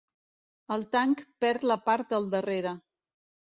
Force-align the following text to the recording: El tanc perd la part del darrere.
El 0.75 0.85
tanc 0.95 1.21
perd 1.45 1.67
la 1.73 1.79
part 1.91 2.17
del 2.17 2.29
darrere. 2.35 2.75